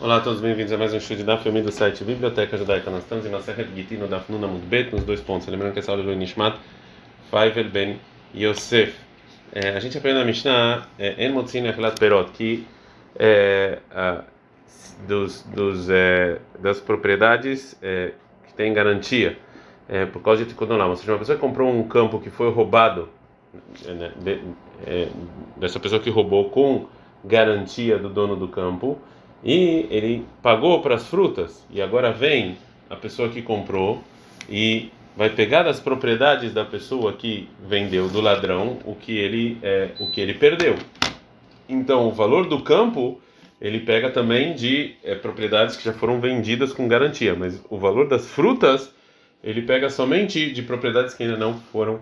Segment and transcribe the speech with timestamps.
[0.00, 2.88] Olá a todos, bem-vindos a mais um estudo da filme do site Biblioteca Judaica.
[2.88, 5.48] Nós estamos em Masechet Gitin, no Daf Nuna Mudbet, nos dois pontos.
[5.48, 6.56] Lembrando que essa aula é do Nishmat
[7.32, 7.98] Faivel Ben
[8.32, 8.94] Yosef.
[9.52, 12.64] É, a gente aprende na Mishnah é, En Motzin Echelat Perot, que
[13.18, 14.22] é, a,
[15.08, 18.12] dos, dos, é, das propriedades é,
[18.46, 19.36] que tem garantia
[19.88, 20.80] é, por causa de Tikkun.
[20.80, 23.08] Ou seja, uma pessoa que comprou um campo que foi roubado,
[23.84, 24.42] né, de,
[25.56, 26.86] dessa pessoa que roubou com
[27.24, 28.96] garantia do dono do campo,
[29.44, 32.56] e ele pagou para as frutas e agora vem
[32.90, 34.02] a pessoa que comprou
[34.48, 39.90] e vai pegar das propriedades da pessoa que vendeu do ladrão o que ele é,
[39.98, 40.76] o que ele perdeu.
[41.68, 43.20] Então o valor do campo
[43.60, 48.08] ele pega também de é, propriedades que já foram vendidas com garantia, mas o valor
[48.08, 48.94] das frutas
[49.42, 52.00] ele pega somente de propriedades que ainda não foram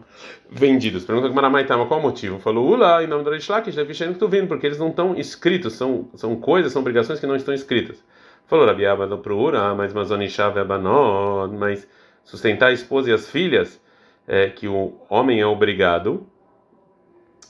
[0.48, 1.04] vendidas.
[1.04, 2.38] Pergunta que Maramaitama, qual o motivo?
[2.38, 5.74] Falou, Ula, em nome do Rishlakish, deve que tu vindo, porque eles não estão escritos,
[5.74, 8.02] são, são coisas, são obrigações que não estão escritas.
[8.46, 11.86] Falou, Rabiaba do Prura, mas Mazonishav Abanod, mas
[12.24, 13.80] sustentar a esposa e as filhas,
[14.26, 16.26] é, que o homem é obrigado,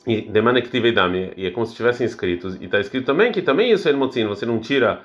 [0.07, 0.95] e demanda que tive
[1.37, 4.47] e é como se estivessem escritos, e está escrito também que também isso é você
[4.47, 5.03] não tira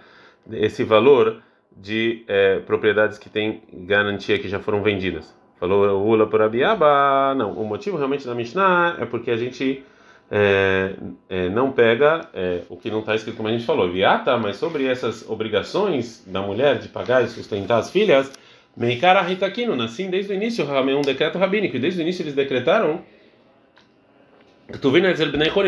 [0.52, 1.42] esse valor
[1.76, 5.34] de é, propriedades que têm garantia que já foram vendidas.
[5.60, 7.36] Falou Ula por Abiaba.
[7.36, 9.84] Não, o motivo realmente da Mishnah é porque a gente
[10.30, 10.96] é,
[11.30, 13.92] é, não pega é, o que não está escrito como a gente falou.
[13.92, 18.32] Viata, mas sobre essas obrigações da mulher de pagar e sustentar as filhas,
[18.76, 23.02] Meikara Hitakino, assim desde o início, um decreto rabínico, e desde o início eles decretaram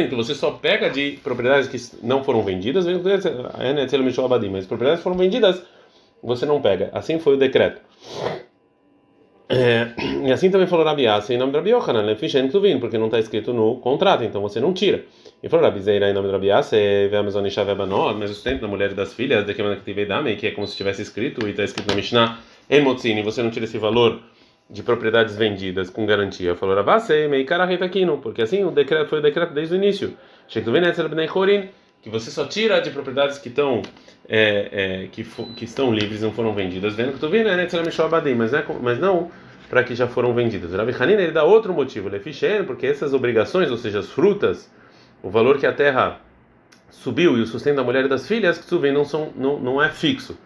[0.09, 2.85] que você só pega de propriedades que não foram vendidas,
[4.49, 5.61] mas propriedades foram vendidas
[6.23, 6.89] você não pega.
[6.93, 7.81] Assim foi o decreto.
[9.49, 9.89] É,
[10.25, 13.05] e assim também falou Rabi Asa em nome de Rabi Yohanan, Lefishen Tuvin, porque não
[13.05, 15.03] está escrito no contrato, então você não tira.
[15.41, 16.77] E falou Rabi Zeira em nome de Rabi Asa,
[17.09, 20.65] Ve'amezonisha Ve'abanor, mas o sustento da mulher e das filhas, de que que é como
[20.65, 24.21] se tivesse escrito, e está escrito na Mishnah, Emotzini, você não tira esse valor
[24.69, 26.55] de propriedades vendidas com garantia.
[26.55, 30.17] Falou Rabase, Meikara Reitakino, porque assim o decreto foi o decreto desde o início.
[30.47, 31.69] Shekhtuvin Etzel Bnei Chorin,
[32.03, 33.81] que você só tira de propriedades que estão
[34.27, 35.23] é, é, que,
[35.55, 36.95] que estão livres não foram vendidas.
[36.95, 37.65] Vendo que tu vendo né
[38.35, 39.31] mas né, mas não
[39.69, 40.73] para que já foram vendidas.
[40.73, 44.69] Rabi Hanina ele dá outro motivo ele é porque essas obrigações ou seja as frutas
[45.23, 46.19] o valor que a terra
[46.91, 49.57] subiu e o sustento da mulher e das filhas que tu vem não são não,
[49.57, 50.37] não é fixo.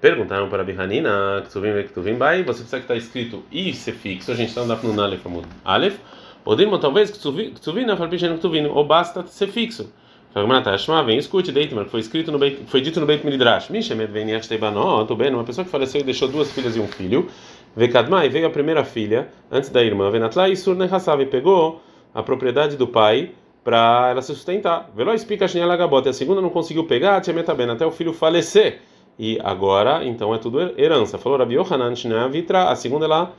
[0.00, 2.96] Perguntaram para Rabi Hanina que tu vem que tu vem vai você precisa que está
[2.96, 4.32] escrito e ser fixo.
[4.32, 5.24] A gente está andando no Aleph
[5.64, 5.96] Aleph
[6.42, 9.92] podemos talvez que tu vem que tu vem que tu vem ou basta ser fixo
[11.04, 13.70] Vem, escute, Deitman, foi escrito no Beit, foi dito no Beit Midrash.
[13.70, 17.28] Mishemed vem Yashtebanot, bem, uma pessoa que faleceu e deixou duas filhas e um filho.
[17.76, 20.10] Vekadmai veio a primeira filha, antes da irmã.
[20.10, 20.74] Venatla e Sur
[21.22, 21.80] e pegou
[22.12, 23.30] a propriedade do pai
[23.62, 24.90] para ela se sustentar.
[24.96, 27.20] Veloz pica a segunda não conseguiu pegar,
[27.54, 28.80] bem até o filho falecer.
[29.16, 31.16] E agora, então é tudo herança.
[31.16, 31.94] Falou Rabi Yohanan
[32.28, 33.32] Vitra, a segunda ela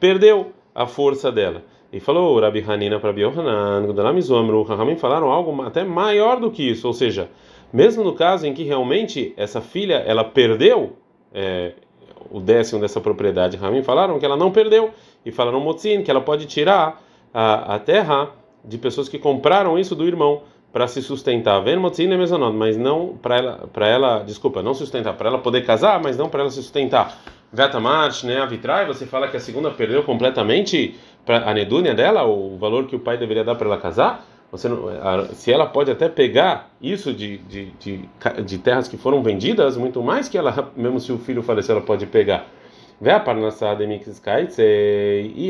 [0.00, 1.62] perdeu a força dela.
[1.92, 6.86] E falou Rabi Hanina para Biohanan, Gudalamizuamru, Rahamim falaram algo até maior do que isso,
[6.86, 7.28] ou seja,
[7.72, 10.92] mesmo no caso em que realmente essa filha ela perdeu
[11.34, 11.72] é,
[12.30, 14.90] o décimo dessa propriedade, Rahamim falaram que ela não perdeu,
[15.24, 17.02] e falaram Motzin, que ela pode tirar
[17.34, 18.30] a, a terra
[18.64, 21.60] de pessoas que compraram isso do irmão para se sustentar.
[21.60, 25.38] Vendo Motzin é mesonod, mas não para ela, para ela, desculpa, não sustentar, para ela
[25.38, 27.18] poder casar, mas não para ela se sustentar.
[27.52, 30.94] Vetamart, né, a vitrai, você fala que a segunda perdeu completamente
[31.26, 34.88] a nedúnia dela, o valor que o pai deveria dar para ela casar, você não,
[35.32, 38.08] se ela pode até pegar isso de, de, de,
[38.44, 41.84] de, terras que foram vendidas, muito mais que ela, mesmo se o filho falecer, ela
[41.84, 42.46] pode pegar.
[43.00, 43.86] Vê a parnassada e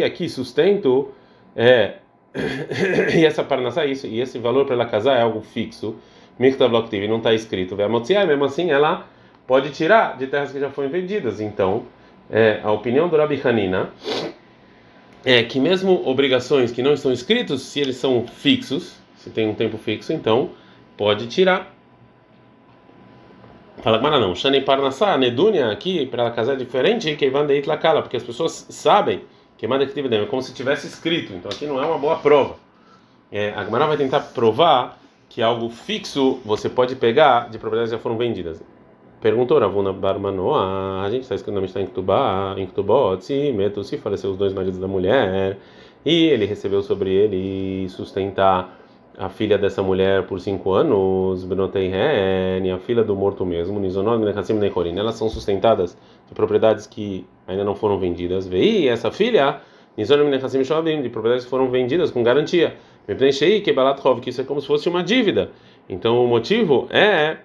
[0.04, 1.08] aqui sustento
[1.56, 1.94] é
[3.16, 5.96] e essa parnassá isso e esse valor para ela casar é algo fixo.
[6.38, 7.74] Mikta Blocktiv não está escrito.
[7.74, 7.88] Vê a
[8.26, 9.06] mesmo assim ela
[9.46, 11.40] pode tirar de terras que já foram vendidas.
[11.40, 11.84] Então,
[12.30, 13.90] é, a opinião do Rabi Hanina
[15.24, 19.54] é que mesmo obrigações que não estão escritos, se eles são fixos, se tem um
[19.54, 20.50] tempo fixo, então
[20.96, 21.74] pode tirar.
[23.82, 27.66] Fala, mas não, Shani Parnassá, Nedunia aqui, para ela casar é diferente, que Ivan Deit
[27.66, 29.22] Lakala, porque as pessoas sabem
[29.60, 32.56] que Manda é como se tivesse escrito, então aqui não é uma boa prova.
[33.30, 37.96] É, a Gemara vai tentar provar que algo fixo você pode pegar de propriedades que
[37.96, 38.62] já foram vendidas.
[39.20, 43.98] Perguntou Ravuna Barmanoa, a gente está escrevendo está em Ktubá, em Ktubot, se Meto se
[43.98, 45.58] faleceu os dois maridos da mulher,
[46.06, 48.80] e ele recebeu sobre ele sustentar
[49.18, 54.54] a filha dessa mulher por cinco anos, Benotei a filha do morto mesmo, Nizonod, Nechassim
[54.54, 58.48] Nekorin, elas são sustentadas de propriedades que ainda não foram vendidas.
[58.48, 59.60] Vei essa filha,
[59.98, 62.74] Nizonod, Nechassim Shovim, de propriedades que foram vendidas com garantia.
[63.06, 65.50] Me preenchei que Balatrov, que isso é como se fosse uma dívida.
[65.90, 67.36] Então o motivo é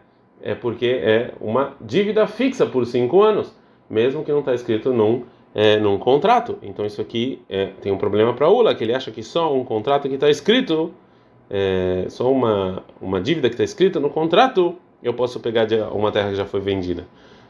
[0.46, 3.52] é porque é uma dívida fixa por cinco anos,
[3.90, 5.24] mesmo que não está escrito num,
[5.56, 6.60] é, num contrato.
[6.62, 9.66] Então isso aqui é, tem um problema para Ula, que ele acha que só um
[9.66, 10.94] contrato que está escrito,
[11.50, 16.12] é, só uma, uma dívida que está escrita no contrato, eu posso pegar de uma
[16.12, 17.08] terra que já foi vendida.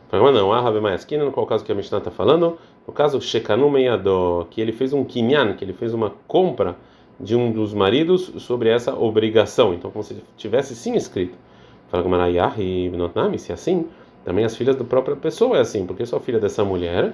[0.10, 2.58] Mas não, a Rabi Maiaskina, no qual caso que a Mishnah está falando,
[2.88, 6.78] no caso Shekanu Meyadó, que ele fez um kinyan, que ele fez uma compra
[7.20, 9.74] de um dos maridos sobre essa obrigação.
[9.74, 11.38] Então, como se tivesse sim escrito.
[11.90, 13.88] Fala Gamarayahi e Binotnami, se é assim,
[14.24, 17.14] também as filhas da própria pessoa é assim, porque só filha dessa mulher.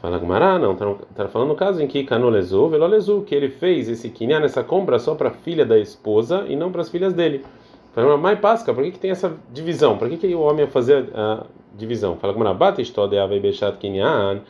[0.00, 3.88] Fala Gamara, não, está tá falando no caso em que Canolezu, Velolezu, que ele fez
[3.88, 7.12] esse kinyan, essa compra só para a filha da esposa e não para as filhas
[7.12, 7.44] dele.
[7.92, 9.98] Fala Mãe Pasca, por que, que tem essa divisão?
[9.98, 11.44] Por que, que o homem ia fazer a
[11.76, 12.16] divisão?
[12.16, 14.40] Fala Gamara, Batistode Ave Bechat Kinyan,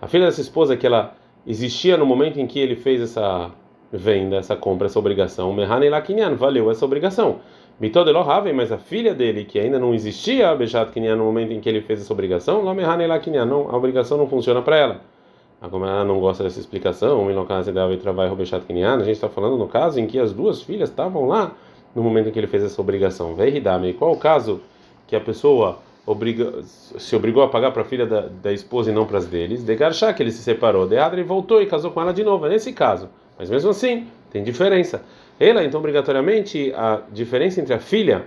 [0.00, 1.14] a filha dessa esposa que ela
[1.46, 3.50] existia no momento em que ele fez essa
[3.92, 5.52] venda, essa compra, essa obrigação.
[5.52, 7.40] Mehane Lakinyan, valeu essa obrigação.
[7.80, 11.60] Mitod Elohave, mas a filha dele, que ainda não existia, Bechat Kinyan, no momento em
[11.60, 15.00] que ele fez essa obrigação, Lo Mehane Lakinyan, não, a obrigação não funciona para ela.
[15.70, 17.32] Como ela não gosta dessa explicação, a
[19.04, 21.52] gente está falando no caso em que as duas filhas estavam lá
[21.94, 23.34] no momento em que ele fez essa obrigação.
[23.34, 24.60] Veridame, qual o caso
[25.08, 28.94] que a pessoa obriga, se obrigou a pagar para a filha da, da, esposa e
[28.94, 29.64] não para as deles?
[29.64, 30.86] De Garchá, que ele se separou.
[30.86, 32.46] De Adra, e voltou e casou com ela de novo.
[32.46, 33.08] É nesse caso.
[33.38, 35.02] Mas mesmo assim, tem diferença.
[35.38, 38.26] Ela, então, obrigatoriamente, a diferença entre a filha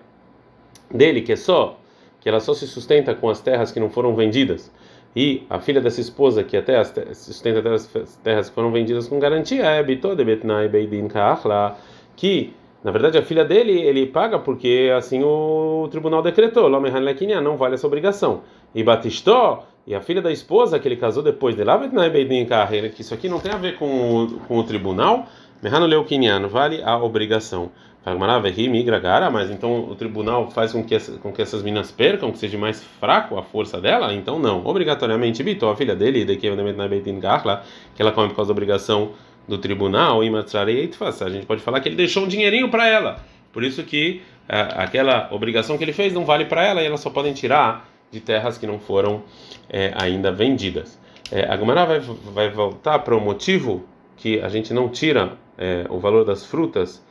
[0.90, 1.78] dele, que é só,
[2.22, 4.72] que ela só se sustenta com as terras que não foram vendidas,
[5.16, 9.08] e a filha dessa esposa, que até as sustenta até as terras que foram vendidas
[9.08, 11.78] com garantia, é Bitode Betnai Beidin Kaachla,
[12.16, 17.74] que na verdade a filha dele ele paga porque assim o tribunal decretou, não vale
[17.76, 18.42] essa obrigação.
[18.74, 23.14] E Batistó, e a filha da esposa que ele casou depois de lá, que isso
[23.14, 25.28] aqui não tem a ver com o, com o tribunal,
[25.62, 27.72] Mehano Leuquiniano, vale a obrigação.
[28.04, 32.58] Mas então o tribunal faz com que, essa, com que essas minas percam, que seja
[32.58, 34.12] mais fraco a força dela?
[34.14, 34.66] Então não.
[34.66, 39.12] Obrigatoriamente, Bito, a filha dele, que ela come por causa da obrigação
[39.48, 43.20] do tribunal, a gente pode falar que ele deixou um dinheirinho para ela.
[43.54, 47.02] Por isso que é, aquela obrigação que ele fez não vale para ela e elas
[47.02, 49.24] só podem tirar de terras que não foram
[49.70, 51.00] é, ainda vendidas.
[51.32, 53.84] É, a Gomara vai, vai voltar para o motivo
[54.18, 57.04] que a gente não tira é, o valor das frutas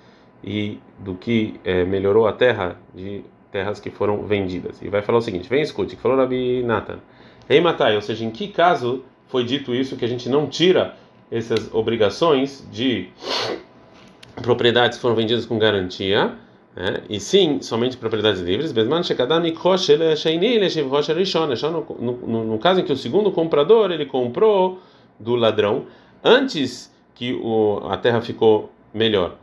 [0.45, 4.81] e do que é, melhorou a terra de terras que foram vendidas.
[4.83, 6.99] E vai falar o seguinte: vem, escute, que falou Rabi Nathan.
[7.49, 10.97] Ei, Matai, ou seja, em que caso foi dito isso que a gente não tira
[11.31, 13.09] essas obrigações de
[14.43, 16.35] propriedades que foram vendidas com garantia?
[16.77, 18.73] É, e sim, somente propriedades livres.
[18.73, 19.03] No,
[21.99, 24.79] no, no caso em que o segundo comprador ele comprou
[25.19, 25.87] do ladrão
[26.23, 29.37] antes que o, a terra ficou melhor.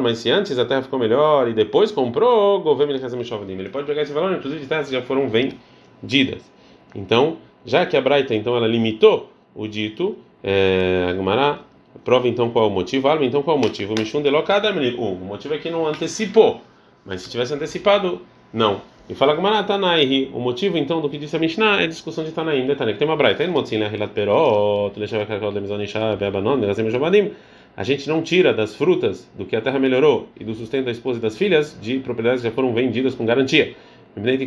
[0.00, 4.32] Mas se antes a terra ficou melhor e depois comprou, ele pode pegar esse valor,
[4.32, 6.42] inclusive de terras que já foram vendidas.
[6.94, 11.60] Então, já que a Braita então ela limitou o dito, é, a Gemara
[12.04, 13.08] Prova então qual é o motivo.
[13.08, 13.94] Ah, então qual é o motivo?
[13.98, 16.60] Mishum delocada O motivo é que não antecipou.
[17.04, 18.20] Mas se tivesse antecipado,
[18.52, 18.80] não.
[19.08, 20.28] E fala Gumara Tanai.
[20.32, 22.66] O motivo então do que disse a Mishnah é discussão de Tanaim.
[22.66, 23.44] Detalhe que tem uma braita.
[27.76, 30.90] A gente não tira das frutas do que a terra melhorou e do sustento da
[30.90, 33.76] esposa e das filhas de propriedades que já foram vendidas com garantia.
[34.14, 34.38] Porque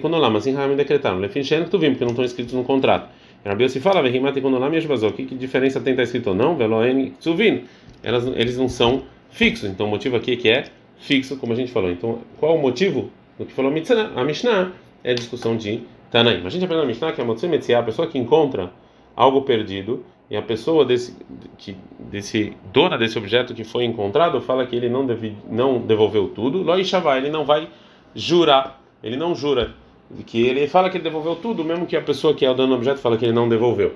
[2.03, 3.07] não estão escritos no contrato.
[3.45, 6.55] Rabi se fala, o que, que diferença tem estar escrito ou não?
[6.55, 7.63] Veloen Tsuvin.
[8.03, 9.69] Eles não são fixos.
[9.69, 10.65] Então o motivo aqui é que é
[10.97, 11.89] fixo, como a gente falou.
[11.89, 14.71] Então qual o motivo do que falou a Mishnah?
[15.03, 16.45] É a discussão de Tanaim.
[16.45, 18.71] A gente aprende na Mishnah que a Motsu a pessoa que encontra
[19.15, 21.15] algo perdido e a pessoa desse
[21.57, 26.29] que desse dona desse objeto que foi encontrado fala que ele não deve, não devolveu
[26.29, 26.83] tudo, Loi
[27.17, 27.67] ele não vai
[28.13, 29.73] jurar, ele não jura
[30.25, 32.69] que ele fala que ele devolveu tudo, mesmo que a pessoa que é o dono
[32.69, 33.93] do objeto fala que ele não devolveu.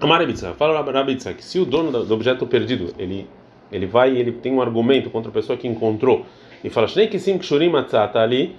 [0.00, 3.26] Amarabitsa, fala Rabitsa que se o dono do objeto perdido, ele
[3.70, 6.24] ele vai e ele tem um argumento contra a pessoa que encontrou
[6.62, 7.38] e fala, que sim
[8.12, 8.56] tá ali,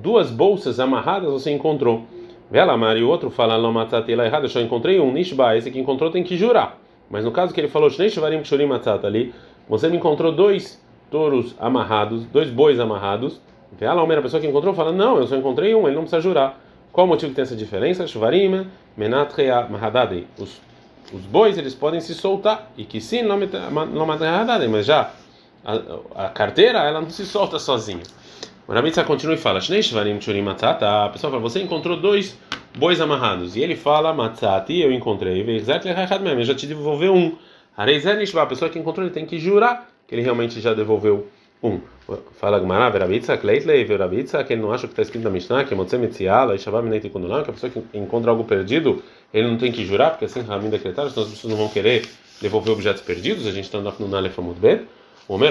[0.00, 2.04] duas bolsas amarradas você encontrou.
[2.50, 5.70] Vela Mari, o outro fala, não matzata lá errado, eu só encontrei um nishba, esse
[5.70, 6.78] que encontrou tem que jurar.
[7.10, 7.90] Mas no caso que ele falou,
[9.06, 9.34] ali,
[9.68, 13.40] você me encontrou dois touros amarrados, dois bois amarrados,
[13.72, 16.20] Vê lá, a pessoa que encontrou fala: Não, eu só encontrei um, ele não precisa
[16.20, 16.60] jurar.
[16.92, 18.06] Qual o motivo que tem essa diferença?
[18.06, 20.26] Shvarim, menatrea mahadade.
[20.38, 20.60] Os
[21.12, 23.38] os bois eles podem se soltar e que sim não
[24.06, 25.12] mahadade, mas já
[25.64, 28.02] a, a, carteira ela não se solta sozinha.
[28.66, 31.04] O Ramitza continua e fala: Shnei shvarim churim matzata.
[31.04, 32.36] A pessoa fala: Você encontrou dois
[32.76, 35.42] bois amarrados e ele fala: Matzati, eu encontrei.
[35.42, 37.36] Eu já te devolveu um.
[37.76, 41.28] A pessoa que encontrou ele tem que jurar que ele realmente já devolveu
[41.62, 41.80] um.
[42.32, 45.74] Fala Gmará, Verabitza, Kleitlei, Verabitza, que ele não acha que está escrito na Mishnah, que
[45.74, 49.02] é Motse Metziala, e Shabbat Minei Tikunulam, que a pessoa que encontra algo perdido,
[49.34, 52.06] ele não tem que jurar, porque assim Ramin decretaram, senão as pessoas não vão querer
[52.40, 54.58] devolver objetos perdidos, a gente está andando no Nalef Amud
[55.26, 55.50] O Omer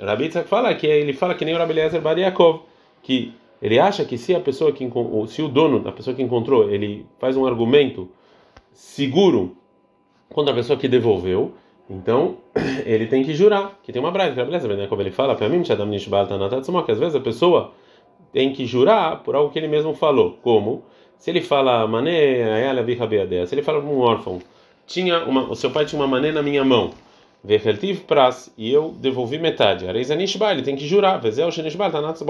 [0.00, 2.60] Rabitza fala que ele fala que nem o Rabeliezer Bar Yaakov,
[3.02, 4.88] que ele acha que se a pessoa que
[5.28, 8.08] se o dono da pessoa que encontrou, ele faz um argumento
[8.72, 9.56] seguro
[10.28, 11.54] contra a pessoa que devolveu,
[11.88, 12.38] então,
[12.84, 14.86] ele tem que jurar, que tem uma braita, beleza, né?
[14.86, 15.62] Como ele fala, para mim,
[16.84, 17.72] que às vezes a pessoa
[18.32, 20.38] tem que jurar por algo que ele mesmo falou.
[20.42, 20.82] Como?
[21.18, 22.42] Se ele fala, mané,
[23.46, 24.40] se ele fala para um órfão,
[24.86, 26.90] tinha uma, o seu pai tinha uma mané na minha mão,
[28.00, 29.88] pras, e eu devolvi metade.
[29.88, 31.86] Areizanishba, ele tem que jurar, Vezel Shenishba,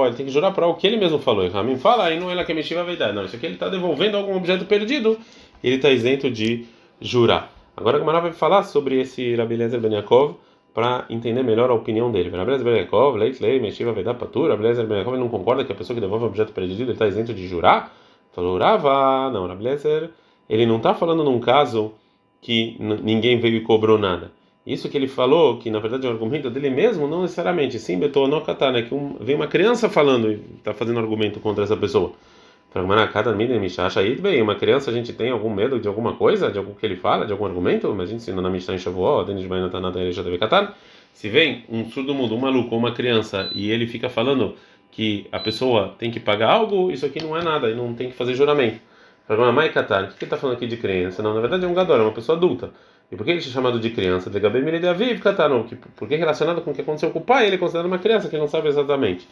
[0.07, 1.45] ele tem que jurar para o que ele mesmo falou.
[1.45, 3.15] E Ramin fala, aí não é lá que a verdade.
[3.15, 5.19] Não, isso aqui ele está devolvendo algum objeto perdido,
[5.65, 6.67] ele está isento de
[7.01, 7.56] jurar.
[7.77, 10.37] Agora a Gamara vai falar sobre esse Rabi Lezer Ben Yaakov
[10.73, 12.31] para entender melhor a opinião dele.
[12.31, 15.73] Rabi Lezer Ben Yaakov, Leit Lei, Meshiva Vedá Patur, Rabi Ben Yaakov não concorda que
[15.73, 17.95] a pessoa que devolve o objeto perdido está isento de jurar?
[18.33, 20.11] Falou, Rava, não, Rabi Lezer,
[20.49, 21.93] ele não está falando num caso
[22.41, 24.33] que ninguém veio e cobrou nada.
[24.67, 27.79] Isso que ele falou, que na verdade é um argumento dele mesmo, não necessariamente.
[27.79, 28.41] Sim, Beto no
[28.73, 28.83] né?
[28.83, 32.13] Que um, vem uma criança falando e está fazendo argumento contra essa pessoa.
[34.21, 36.97] Bem, uma criança a gente tem algum medo de alguma coisa, de algo que ele
[36.97, 39.31] fala, de algum argumento, mas a gente ensina na Mishnah em Shavuot,
[41.13, 44.55] se vem um surdo mudo, um maluco ou uma criança e ele fica falando
[44.93, 48.11] que a pessoa tem que pagar algo, isso aqui não é nada, e não tem
[48.11, 48.81] que fazer juramento.
[49.27, 51.23] Pergunta, Mai Katar, o que ele está falando aqui de criança?
[51.23, 52.71] Não, na verdade é um gador, é uma pessoa adulta.
[53.11, 54.29] E por que ele é chamado de criança?
[54.29, 54.41] De
[55.97, 58.37] porque relacionado com o que aconteceu com o pai, ele é considerado uma criança, que
[58.37, 59.27] não sabe exatamente.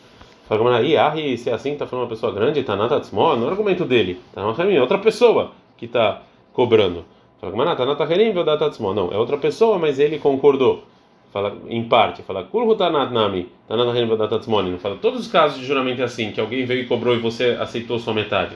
[0.46, 3.50] Fala aí, Ari, se é assim, tá falando uma pessoa grande, tá nada não é
[3.50, 6.22] argumento dele, tá uma é outra pessoa que tá
[6.52, 7.04] cobrando.
[7.40, 8.06] Fala, tá nata
[8.94, 10.84] não, é outra pessoa, mas ele concordou.
[11.32, 16.00] Fala em parte, fala, Kurhu tanat nami, tanat não fala todos os casos de juramento
[16.00, 18.54] é assim, que alguém veio e cobrou e você aceitou sua metade.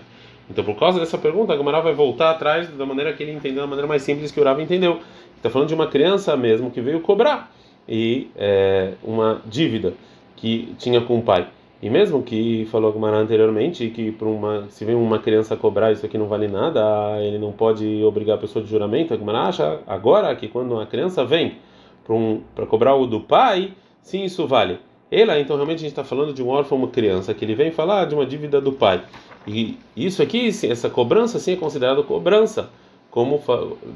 [0.51, 3.63] Então, por causa dessa pergunta, a Gamara vai voltar atrás da maneira que ele entendeu,
[3.63, 5.01] da maneira mais simples que o Rav entendeu.
[5.37, 7.51] Está falando de uma criança mesmo que veio cobrar
[7.89, 9.95] e é, uma dívida
[10.37, 11.47] que tinha com o pai.
[11.81, 16.19] E mesmo que falou Gumara anteriormente que uma se vem uma criança cobrar isso aqui
[16.19, 19.15] não vale nada, ele não pode obrigar a pessoa de juramento.
[19.15, 21.57] A Gumara acha agora que quando a criança vem
[22.05, 24.81] para um, cobrar o do pai, sim, isso vale.
[25.11, 27.71] Ela, então realmente a gente está falando de um órfão, uma criança, que ele vem
[27.71, 29.03] falar de uma dívida do pai.
[29.47, 32.71] E isso aqui, essa cobrança, sim, é considerado cobrança
[33.11, 33.43] como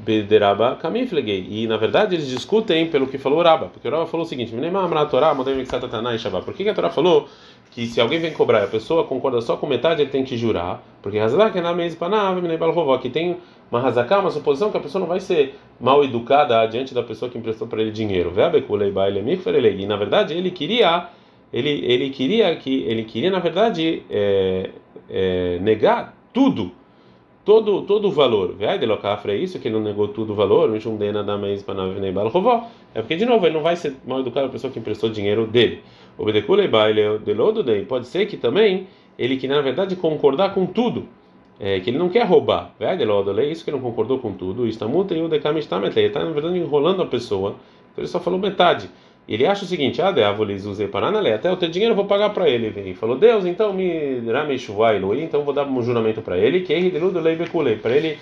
[0.03, 1.45] Bederaba Kamiflegei.
[1.49, 4.53] E na verdade eles discutem pelo que falou o porque o falou o seguinte:
[6.41, 7.27] Por que a Torá falou
[7.71, 10.35] que se alguém vem cobrar e a pessoa concorda só com metade, ele tem que
[10.35, 10.83] jurar?
[11.01, 11.17] Porque
[12.99, 13.37] que tem
[13.69, 17.29] uma razaká, uma suposição que a pessoa não vai ser mal educada diante da pessoa
[17.29, 18.31] que emprestou para ele dinheiro.
[18.35, 21.09] E na verdade ele queria.
[21.51, 24.71] Ele, ele queria que ele queria na verdade é,
[25.07, 26.71] é, negar tudo
[27.43, 28.55] todo todo o valor.
[28.59, 30.69] É isso que ele não negou tudo o valor,
[32.95, 35.45] é porque de novo ele não vai ser mal educado a pessoa que emprestou dinheiro
[35.45, 35.81] dele.
[37.87, 41.05] Pode ser que também ele que na verdade concordar com tudo,
[41.59, 42.73] é, que ele não quer roubar.
[42.79, 44.67] É isso que ele não concordou com tudo.
[44.67, 47.55] Está multa e o decame está Ele está na verdade enrolando a pessoa.
[47.91, 48.89] Então ele só falou metade.
[49.27, 50.11] Ele acha o seguinte: ah,
[51.33, 52.67] até o teu dinheiro eu vou pagar para ele.
[52.75, 54.19] Ele falou: Deus, então me
[55.21, 56.79] então vou dar um juramento para ele, que é
[57.77, 58.17] para ele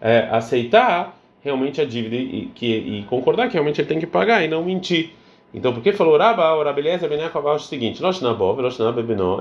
[0.00, 4.44] é, aceitar realmente a dívida e, que, e concordar que realmente ele tem que pagar
[4.44, 5.10] e não mentir.
[5.52, 8.02] Então, porque falou Rabba, o Rabeleza Benekov acha o seguinte: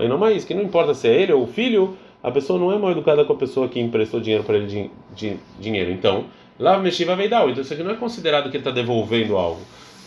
[0.02, 2.72] e não mais, que não importa se é ele ou o filho, a pessoa não
[2.72, 5.92] é mal educada com a pessoa que emprestou dinheiro para ele de, de, dinheiro.
[5.92, 6.26] Então,
[6.60, 9.62] lá Meshiva Veidal, então isso aqui não é considerado que ele está devolvendo algo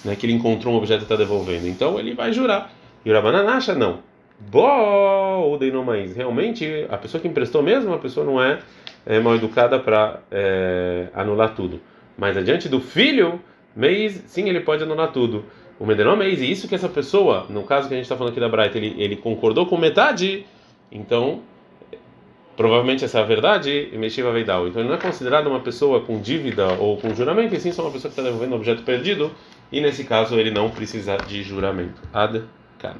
[0.04, 1.68] né, que ele encontrou um objeto e está devolvendo.
[1.68, 2.73] Então ele vai jurar.
[3.04, 4.00] E o Rabanan acha não.
[4.38, 6.16] Bo mais.
[6.16, 8.59] Realmente, a pessoa que emprestou mesmo, a pessoa não é,
[9.06, 11.80] é mal educada para é, anular tudo.
[12.16, 13.40] Mas adiante do filho,
[13.75, 15.44] mês, sim, ele pode anular tudo.
[15.78, 18.32] O Medenó mês, e isso que essa pessoa, no caso que a gente está falando
[18.32, 20.47] aqui da Bright, ele, ele concordou com metade,
[20.90, 21.40] então
[22.56, 24.68] provavelmente essa é a verdade, Meshiva Veidal.
[24.68, 27.82] Então ele não é considerado uma pessoa com dívida ou com juramento, e sim só
[27.82, 29.32] uma pessoa que está devolvendo um objeto perdido
[29.73, 32.00] e nesse caso ele não precisa de juramento.
[32.12, 32.45] Ad
[32.79, 32.97] -kan.